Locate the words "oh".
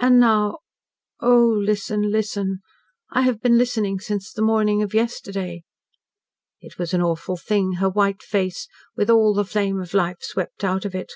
1.20-1.46